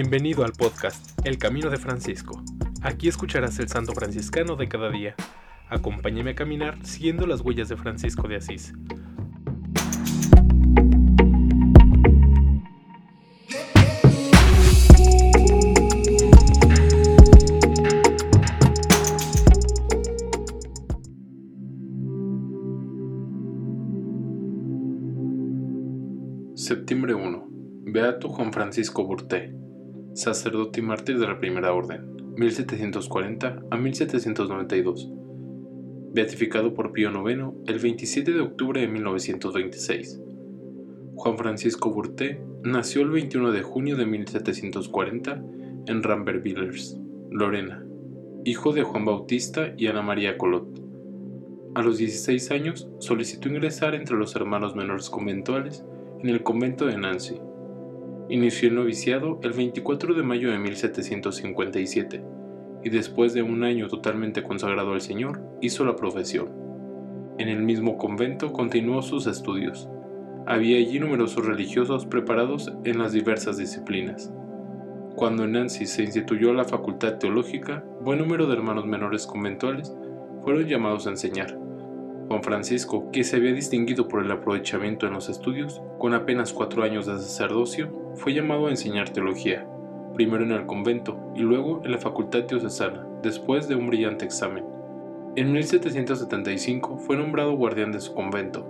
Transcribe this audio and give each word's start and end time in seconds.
Bienvenido 0.00 0.44
al 0.44 0.52
podcast 0.52 1.18
El 1.26 1.38
Camino 1.38 1.70
de 1.70 1.76
Francisco. 1.76 2.40
Aquí 2.82 3.08
escucharás 3.08 3.58
el 3.58 3.66
santo 3.66 3.94
franciscano 3.94 4.54
de 4.54 4.68
cada 4.68 4.90
día. 4.90 5.16
Acompáñame 5.68 6.30
a 6.30 6.34
caminar 6.36 6.78
siguiendo 6.86 7.26
las 7.26 7.40
huellas 7.40 7.68
de 7.68 7.76
Francisco 7.76 8.28
de 8.28 8.36
Asís. 8.36 8.72
Septiembre 26.54 27.14
1. 27.14 27.48
Beato 27.86 28.28
Juan 28.28 28.52
Francisco 28.52 29.04
Burté 29.04 29.58
sacerdote 30.18 30.80
y 30.80 30.82
mártir 30.82 31.18
de 31.18 31.28
la 31.28 31.38
Primera 31.38 31.72
Orden, 31.72 32.34
1740 32.36 33.62
a 33.70 33.76
1792. 33.76 35.12
Beatificado 36.12 36.74
por 36.74 36.92
Pío 36.92 37.10
IX 37.10 37.54
el 37.66 37.78
27 37.78 38.32
de 38.32 38.40
octubre 38.40 38.80
de 38.80 38.88
1926. 38.88 40.20
Juan 41.14 41.38
Francisco 41.38 41.90
Burté 41.92 42.40
nació 42.64 43.02
el 43.02 43.10
21 43.10 43.52
de 43.52 43.62
junio 43.62 43.96
de 43.96 44.06
1740 44.06 45.42
en 45.86 46.02
Rambervillers, 46.02 46.98
Lorena, 47.30 47.84
hijo 48.44 48.72
de 48.72 48.82
Juan 48.82 49.04
Bautista 49.04 49.72
y 49.76 49.86
Ana 49.86 50.02
María 50.02 50.36
Colot. 50.36 50.66
A 51.76 51.82
los 51.82 51.98
16 51.98 52.50
años 52.50 52.88
solicitó 52.98 53.48
ingresar 53.48 53.94
entre 53.94 54.16
los 54.16 54.34
hermanos 54.34 54.74
menores 54.74 55.10
conventuales 55.10 55.84
en 56.20 56.30
el 56.30 56.42
convento 56.42 56.86
de 56.86 56.98
Nancy, 56.98 57.40
Inició 58.30 58.68
el 58.68 58.74
noviciado 58.74 59.40
el 59.42 59.52
24 59.52 60.12
de 60.12 60.22
mayo 60.22 60.50
de 60.50 60.58
1757 60.58 62.22
y 62.84 62.90
después 62.90 63.32
de 63.32 63.42
un 63.42 63.64
año 63.64 63.88
totalmente 63.88 64.42
consagrado 64.42 64.92
al 64.92 65.00
Señor, 65.00 65.40
hizo 65.62 65.84
la 65.84 65.96
profesión. 65.96 66.50
En 67.38 67.48
el 67.48 67.62
mismo 67.62 67.96
convento 67.96 68.52
continuó 68.52 69.00
sus 69.00 69.26
estudios. 69.26 69.88
Había 70.46 70.76
allí 70.76 70.98
numerosos 70.98 71.46
religiosos 71.46 72.04
preparados 72.04 72.70
en 72.84 72.98
las 72.98 73.12
diversas 73.12 73.56
disciplinas. 73.56 74.30
Cuando 75.16 75.44
en 75.44 75.52
Nancy 75.52 75.86
se 75.86 76.02
instituyó 76.02 76.52
la 76.52 76.64
facultad 76.64 77.18
teológica, 77.18 77.82
buen 78.02 78.18
número 78.18 78.46
de 78.46 78.54
hermanos 78.54 78.86
menores 78.86 79.26
conventuales 79.26 79.96
fueron 80.42 80.66
llamados 80.66 81.06
a 81.06 81.10
enseñar. 81.10 81.67
Juan 82.28 82.42
Francisco, 82.42 83.10
que 83.10 83.24
se 83.24 83.36
había 83.36 83.54
distinguido 83.54 84.06
por 84.06 84.22
el 84.22 84.30
aprovechamiento 84.30 85.06
en 85.06 85.14
los 85.14 85.30
estudios, 85.30 85.80
con 85.98 86.12
apenas 86.12 86.52
cuatro 86.52 86.82
años 86.82 87.06
de 87.06 87.16
sacerdocio, 87.16 87.90
fue 88.16 88.34
llamado 88.34 88.66
a 88.66 88.70
enseñar 88.70 89.08
teología, 89.08 89.66
primero 90.14 90.44
en 90.44 90.52
el 90.52 90.66
convento 90.66 91.18
y 91.34 91.40
luego 91.40 91.80
en 91.86 91.90
la 91.90 91.98
facultad 91.98 92.42
diocesana, 92.42 93.06
después 93.22 93.66
de 93.66 93.76
un 93.76 93.86
brillante 93.86 94.26
examen. 94.26 94.64
En 95.36 95.52
1775 95.52 96.98
fue 96.98 97.16
nombrado 97.16 97.52
guardián 97.52 97.92
de 97.92 98.00
su 98.00 98.12
convento. 98.12 98.66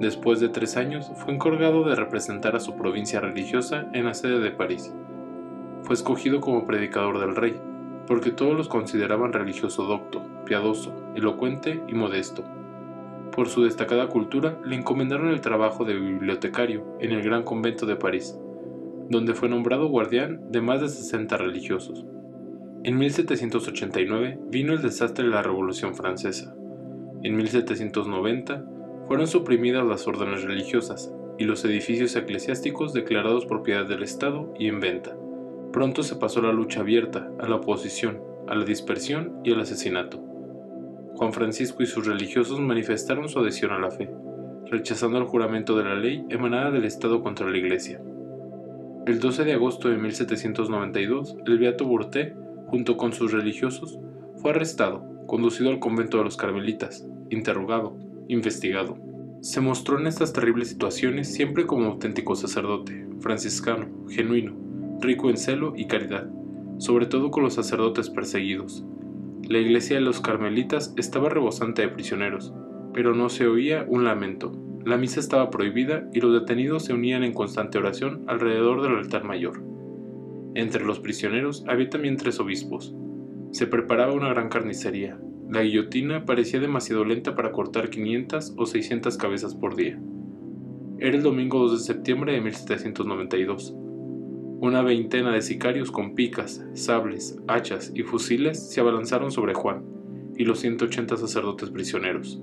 Después 0.00 0.40
de 0.40 0.48
tres 0.48 0.78
años 0.78 1.12
fue 1.16 1.34
encargado 1.34 1.84
de 1.84 1.96
representar 1.96 2.56
a 2.56 2.60
su 2.60 2.76
provincia 2.76 3.20
religiosa 3.20 3.88
en 3.92 4.06
la 4.06 4.14
sede 4.14 4.38
de 4.38 4.52
París. 4.52 4.94
Fue 5.82 5.94
escogido 5.94 6.40
como 6.40 6.66
predicador 6.66 7.18
del 7.18 7.36
rey, 7.36 7.60
porque 8.06 8.30
todos 8.30 8.56
los 8.56 8.68
consideraban 8.68 9.34
religioso 9.34 9.84
docto, 9.84 10.22
piadoso, 10.46 10.94
elocuente 11.14 11.82
y 11.88 11.94
modesto. 11.94 12.42
Por 13.32 13.48
su 13.48 13.64
destacada 13.64 14.08
cultura, 14.08 14.60
le 14.64 14.76
encomendaron 14.76 15.28
el 15.28 15.40
trabajo 15.40 15.84
de 15.84 15.94
bibliotecario 15.94 16.96
en 17.00 17.12
el 17.12 17.22
Gran 17.22 17.42
Convento 17.42 17.86
de 17.86 17.96
París, 17.96 18.38
donde 19.10 19.34
fue 19.34 19.48
nombrado 19.48 19.88
guardián 19.88 20.50
de 20.50 20.60
más 20.60 20.80
de 20.80 20.88
60 20.88 21.36
religiosos. 21.36 22.04
En 22.84 22.98
1789 22.98 24.38
vino 24.48 24.72
el 24.72 24.82
desastre 24.82 25.24
de 25.24 25.30
la 25.30 25.42
Revolución 25.42 25.94
Francesa. 25.94 26.54
En 27.22 27.36
1790 27.36 28.64
fueron 29.08 29.26
suprimidas 29.26 29.86
las 29.86 30.06
órdenes 30.06 30.44
religiosas 30.44 31.12
y 31.38 31.44
los 31.44 31.64
edificios 31.64 32.16
eclesiásticos 32.16 32.92
declarados 32.92 33.46
propiedad 33.46 33.86
del 33.86 34.02
Estado 34.02 34.52
y 34.58 34.68
en 34.68 34.80
venta. 34.80 35.16
Pronto 35.72 36.02
se 36.02 36.16
pasó 36.16 36.40
la 36.40 36.52
lucha 36.52 36.80
abierta, 36.80 37.30
a 37.38 37.48
la 37.48 37.56
oposición, 37.56 38.20
a 38.48 38.54
la 38.54 38.64
dispersión 38.64 39.40
y 39.44 39.52
al 39.52 39.60
asesinato. 39.60 40.35
Juan 41.16 41.32
Francisco 41.32 41.82
y 41.82 41.86
sus 41.86 42.06
religiosos 42.06 42.60
manifestaron 42.60 43.30
su 43.30 43.38
adhesión 43.38 43.70
a 43.72 43.78
la 43.78 43.90
fe, 43.90 44.10
rechazando 44.66 45.16
el 45.16 45.24
juramento 45.24 45.74
de 45.76 45.84
la 45.84 45.94
ley 45.94 46.26
emanada 46.28 46.70
del 46.70 46.84
Estado 46.84 47.22
contra 47.22 47.48
la 47.48 47.56
Iglesia. 47.56 48.02
El 49.06 49.18
12 49.18 49.44
de 49.44 49.54
agosto 49.54 49.88
de 49.88 49.96
1792, 49.96 51.38
el 51.46 51.58
Beato 51.58 51.86
Burté, 51.86 52.36
junto 52.66 52.98
con 52.98 53.14
sus 53.14 53.32
religiosos, 53.32 53.98
fue 54.36 54.50
arrestado, 54.50 55.06
conducido 55.26 55.70
al 55.70 55.78
convento 55.78 56.18
de 56.18 56.24
los 56.24 56.36
Carmelitas, 56.36 57.08
interrogado, 57.30 57.96
investigado. 58.28 58.98
Se 59.40 59.62
mostró 59.62 59.98
en 59.98 60.08
estas 60.08 60.34
terribles 60.34 60.68
situaciones 60.68 61.32
siempre 61.32 61.66
como 61.66 61.86
auténtico 61.86 62.36
sacerdote, 62.36 63.06
franciscano, 63.20 63.88
genuino, 64.10 64.54
rico 65.00 65.30
en 65.30 65.38
celo 65.38 65.72
y 65.76 65.86
caridad, 65.86 66.28
sobre 66.76 67.06
todo 67.06 67.30
con 67.30 67.42
los 67.42 67.54
sacerdotes 67.54 68.10
perseguidos, 68.10 68.84
la 69.48 69.58
iglesia 69.58 69.96
de 69.96 70.02
los 70.02 70.20
carmelitas 70.20 70.92
estaba 70.96 71.28
rebosante 71.28 71.82
de 71.82 71.88
prisioneros, 71.88 72.52
pero 72.92 73.14
no 73.14 73.28
se 73.28 73.46
oía 73.46 73.84
un 73.88 74.04
lamento. 74.04 74.52
La 74.84 74.96
misa 74.96 75.20
estaba 75.20 75.50
prohibida 75.50 76.08
y 76.12 76.20
los 76.20 76.32
detenidos 76.32 76.84
se 76.84 76.94
unían 76.94 77.22
en 77.22 77.32
constante 77.32 77.78
oración 77.78 78.24
alrededor 78.26 78.82
del 78.82 78.96
altar 78.96 79.24
mayor. 79.24 79.62
Entre 80.54 80.84
los 80.84 80.98
prisioneros 80.98 81.64
había 81.68 81.90
también 81.90 82.16
tres 82.16 82.40
obispos. 82.40 82.94
Se 83.52 83.66
preparaba 83.66 84.14
una 84.14 84.30
gran 84.30 84.48
carnicería. 84.48 85.18
La 85.48 85.62
guillotina 85.62 86.24
parecía 86.24 86.58
demasiado 86.58 87.04
lenta 87.04 87.36
para 87.36 87.52
cortar 87.52 87.90
500 87.90 88.54
o 88.56 88.66
600 88.66 89.16
cabezas 89.16 89.54
por 89.54 89.76
día. 89.76 90.00
Era 90.98 91.16
el 91.16 91.22
domingo 91.22 91.60
2 91.60 91.72
de 91.72 91.94
septiembre 91.94 92.32
de 92.32 92.40
1792. 92.40 93.76
Una 94.58 94.80
veintena 94.80 95.32
de 95.32 95.42
sicarios 95.42 95.90
con 95.90 96.14
picas, 96.14 96.64
sables, 96.72 97.38
hachas 97.46 97.92
y 97.94 98.02
fusiles 98.02 98.70
se 98.70 98.80
abalanzaron 98.80 99.30
sobre 99.30 99.52
Juan 99.52 99.84
y 100.34 100.44
los 100.44 100.60
180 100.60 101.18
sacerdotes 101.18 101.68
prisioneros. 101.68 102.40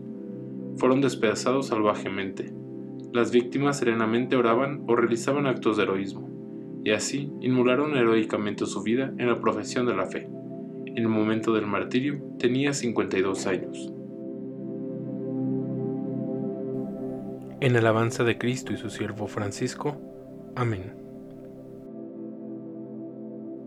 Fueron 0.78 1.02
despedazados 1.02 1.68
salvajemente. 1.68 2.54
Las 3.12 3.32
víctimas 3.32 3.80
serenamente 3.80 4.36
oraban 4.36 4.84
o 4.88 4.96
realizaban 4.96 5.48
actos 5.48 5.78
de 5.78 5.84
heroísmo, 5.84 6.30
y 6.84 6.92
así 6.92 7.32
inmolaron 7.42 7.98
heroicamente 7.98 8.68
su 8.68 8.84
vida 8.84 9.12
en 9.18 9.28
la 9.28 9.40
profesión 9.40 9.88
de 9.88 9.96
la 9.96 10.06
fe. 10.06 10.30
En 10.86 11.00
el 11.00 11.10
momento 11.10 11.52
del 11.54 11.66
martirio 11.66 12.22
tenía 12.38 12.74
52 12.74 13.48
años. 13.48 13.92
En 17.60 17.76
alabanza 17.76 18.24
de 18.24 18.38
Cristo 18.38 18.72
y 18.72 18.78
su 18.78 18.92
siervo 18.92 19.26
Francisco. 19.26 19.98
Amén. 20.56 21.03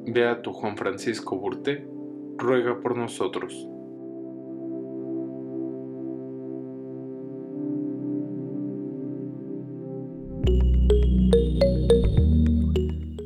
Beato 0.09 0.53
Juan 0.53 0.77
Francisco 0.77 1.37
Burté, 1.37 1.85
ruega 2.39 2.81
por 2.81 2.97
nosotros. 2.97 3.53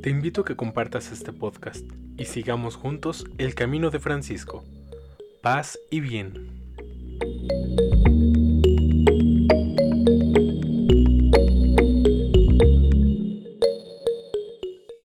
Te 0.02 0.08
invito 0.08 0.40
a 0.40 0.44
que 0.46 0.56
compartas 0.56 1.12
este 1.12 1.34
podcast 1.34 1.84
y 2.16 2.24
sigamos 2.24 2.76
juntos 2.76 3.26
el 3.36 3.54
camino 3.54 3.90
de 3.90 4.00
Francisco. 4.00 4.64
Paz 5.42 5.78
y 5.90 6.00
bien. 6.00 6.59